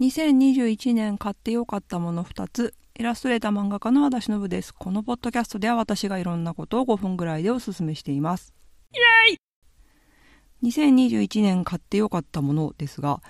[0.00, 2.74] 2021年買ってよかったもの2つ。
[2.98, 4.72] イラストレーター漫画家の和田忍です。
[4.72, 8.54] このポッドキャストでは私がいろんなことを5分ぐらいでおすすめしています。
[8.94, 8.96] イ
[9.30, 13.20] エイ！2021年買ってよかったものですが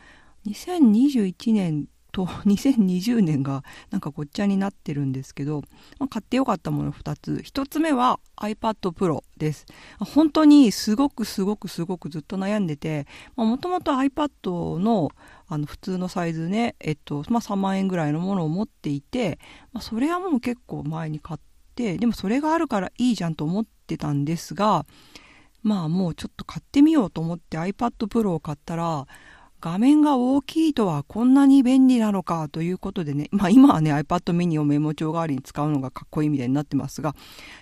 [0.46, 5.62] 2021年と 2020年がなんかごっちゃになってるんですけど、
[5.98, 7.43] まあ、買ってよかったもの2つ。
[7.44, 9.66] 1つ目は iPad Pro です。
[9.98, 15.11] 本当にすごくすごくすごくずっと悩んでてもともと iPad の
[15.48, 19.40] あの普通のサイズね、えっとまあ、3万円ぐらいのものを持っていて、
[19.72, 21.40] まあ、それはもう結構前に買っ
[21.74, 24.86] てでもそれがあるからいいじゃんと思ってたんですが
[25.63, 29.07] まあもうちょっと買ってみようと思って iPad Pro を買ったら
[29.61, 37.14] 画面が大きいとはこんなに便利なのかということでね、まあ今はね iPad mini をメモ帳代わりに使うのがかっこいいみたいになってますが、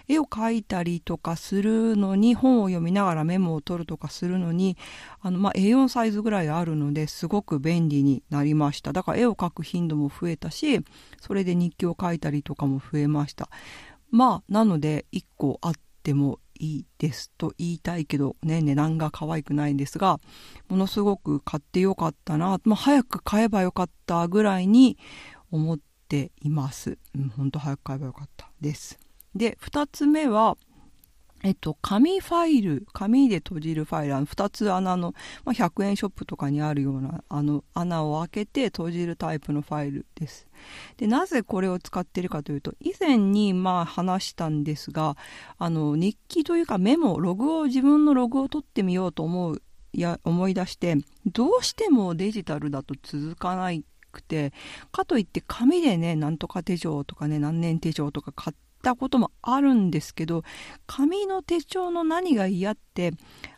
[0.06, 4.76] 絵を描いたりとかするのに、本を読みながらメモを取るとかするのに、
[5.20, 8.92] あのまあ A4 サイズぐらいあるのですごく便利になりました。
[8.92, 10.80] だから絵を描く頻度も増えたし、
[11.20, 13.48] それで日記を書いたりとかも増えました。
[14.10, 20.20] まあなので1個あってもいいですと言いたいけどね値段が可愛くないんですが
[20.68, 24.98] ものすごく買ってよかったな、まあ、早く買えばよかったぐらいに
[25.50, 25.78] 思っ
[26.08, 26.98] ています。
[27.14, 28.98] うん、本当早く買えばよかったです。
[29.34, 30.56] で2つ目は
[31.44, 40.48] えっと、紙ファイル、紙で閉じるファイル、あの2つ穴の、まあ、100円ショップとかにあるようなあの穴を開けて閉じるタイプのファイルです。
[40.96, 45.16] で、なぜこれを使っているかというと、以前にまあ話したんですが、
[45.58, 53.70] あの日記というかメモ、ログを、自分のログを取ってみようと思う、や思い出して、どうしてもデジタルだと続かな
[54.10, 54.52] くて
[54.90, 60.42] かといって紙でねなんとか手帳とかね何年手帳とか買ってたこともあるんですけど
[60.86, 63.12] 紙の手帳の何が嫌って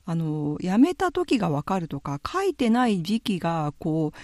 [0.05, 4.19] あのやめた時が分かるとか書いてない時期がこう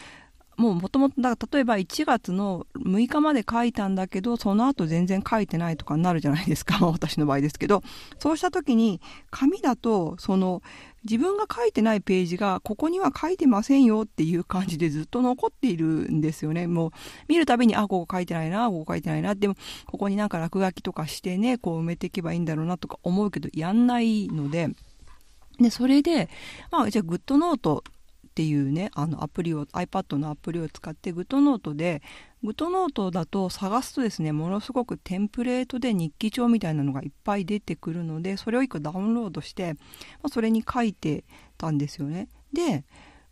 [0.56, 7.82] もうもともと例えば1月の6日まで書いたんだけどその後全然書いてないとかになるじゃないですか 私の場合ですけど。
[8.18, 9.00] そうした時に
[9.30, 10.62] 紙だとその
[11.04, 16.66] 自分が書いてないページがここには書いてませんよっていう感じでずっと残っているんですよね。
[16.66, 16.90] もう
[17.28, 19.34] 見るたびにあここ書いてないなここ書いてないな。
[19.34, 19.54] でも
[19.86, 24.70] ここになんか落書きとかしてねこう埋めていけばいいんだろうなとか思うけどやんないので。
[25.58, 26.28] でそれで、
[26.70, 27.82] まあ、じゃあグッドノート
[28.36, 32.02] っていうねあのアプリを iPad のアプリを使って GoodNote で
[32.44, 39.80] GoodNote だと探すとですねものすごくテンプレートで日記帳みたいなのがいっぱい出てくるのでそれを1個ダウンロードして、ま
[40.24, 41.24] あ、それに書いて
[41.56, 42.28] たんですよね。
[42.52, 42.84] で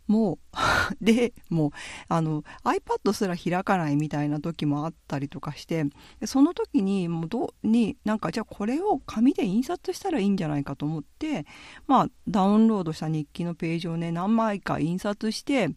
[0.07, 0.37] もう
[1.01, 1.71] でもう
[2.07, 5.85] あの iPad すら開かないみたいな時もあったりとかして
[6.25, 11.45] その時にもうどになんかじゃあこれを紙で印刷したらいいんじゃないかと思って
[11.87, 15.69] まあダウンロードした日記のページをね何枚か印刷して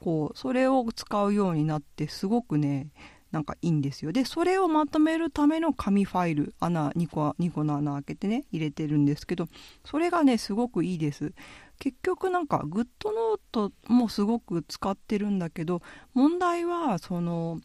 [0.00, 2.90] こうそれを使うようになってすごくね
[3.32, 4.12] なんかいいんですよ。
[4.12, 9.48] でそれをまとめるための紙ファイル穴2個 ,2 個の穴開けてね入れてるんですけど
[9.84, 11.32] それがねすごくいいです。
[11.78, 15.82] 結局なんかグッドノートもすごく使ってるんだけど
[16.14, 17.60] 問題はその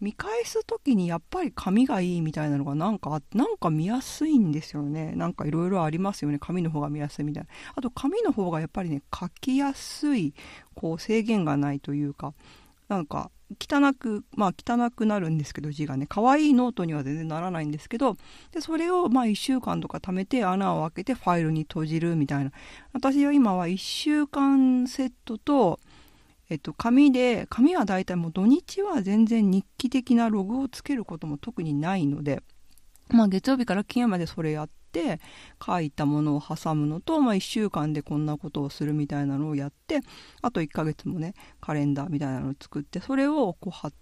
[0.00, 5.12] 見返す時にやっぱり紙がいいみたいなのがなんかなんか見やすいんですよね。
[5.12, 6.38] なんかいろいろありますよね。
[6.38, 7.48] 紙の方が見やすいみたいな。
[7.74, 10.34] あと紙の方がやっぱりね書きやすい
[10.74, 12.34] こう制限がないというか
[12.88, 13.30] なんか
[13.60, 16.06] 汚くまあ汚くなるんですけど字がね。
[16.08, 18.16] 可愛いノートには全然ならないんですけど
[18.52, 22.52] でそれをまあ1週間とか貯めて穴を開けてファイルに綴じるみたいな。
[22.92, 25.78] 私は今は1週間セットと
[26.48, 32.42] えっと、紙で紙はだいたいもう土日は全然日記的なログをつけることも特にないので、
[33.08, 35.20] まあ、月曜日から金曜までそれやって
[35.64, 40.00] 書いたものを挟むのと、まあ、1週間でこんなことをするみたいなのをやって
[40.40, 43.92] あと1ヶ月もねカレンダーみたいなのを作ってそれをこうは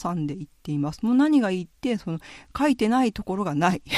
[0.00, 1.04] 挟んでいっています。
[1.04, 2.18] もう何がいいってその
[2.56, 3.82] 書いてないところがない。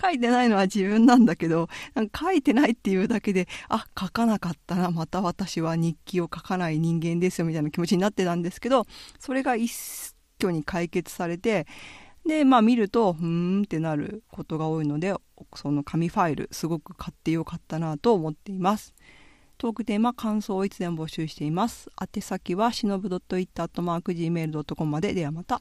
[0.00, 8.86] 書いてないのは自分なんだけどなんか書いてないっていうだけであ書かなかったなまた私は日記を書かない人間ですよみたいな気持ちになってたんですけど
[9.18, 9.70] それが一
[10.40, 11.66] 挙に解決されて
[12.26, 15.14] でまあ見るとふーんってなることが多いので
[15.54, 18.94] その紙ファイルすごく買ってよかったなと思っています。
[19.58, 21.90] トークテーマ感想をいつでも募集しています。
[22.00, 25.12] 宛先はしのぶ .it.gmail.com まで。
[25.12, 25.60] ではまた。